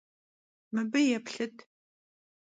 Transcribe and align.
Mıbı 0.73 0.99
yêplhıt! 1.09 1.55